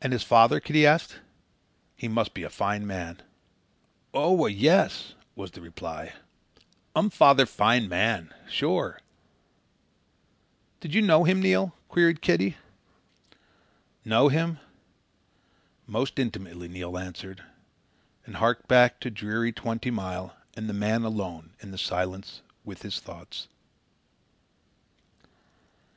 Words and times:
"And 0.00 0.12
his 0.12 0.22
father?" 0.22 0.60
Kitty 0.60 0.86
asked. 0.86 1.16
"He 1.96 2.06
must 2.06 2.32
be 2.32 2.44
a 2.44 2.48
fine 2.48 2.86
man." 2.86 3.22
"Oo 4.14 4.46
a, 4.46 4.48
yes," 4.48 5.14
was 5.34 5.50
the 5.50 5.60
reply. 5.60 6.12
"Um 6.94 7.10
father 7.10 7.44
fine 7.44 7.88
man. 7.88 8.32
Sure!" 8.48 9.00
"Did 10.78 10.94
you 10.94 11.02
know 11.02 11.24
him, 11.24 11.42
Neil?" 11.42 11.74
queried 11.88 12.22
Kitty. 12.22 12.56
"Know 14.04 14.28
him? 14.28 14.60
Most 15.88 16.20
intimately," 16.20 16.68
Neil 16.68 16.96
answered, 16.96 17.42
and 18.24 18.36
harked 18.36 18.68
back 18.68 19.00
to 19.00 19.10
dreary 19.10 19.50
Twenty 19.50 19.90
Mile 19.90 20.36
and 20.56 20.68
the 20.68 20.72
man 20.72 21.02
alone 21.02 21.50
in 21.58 21.72
the 21.72 21.78
silence 21.78 22.42
with 22.64 22.82
his 22.82 23.00
thoughts. 23.00 23.48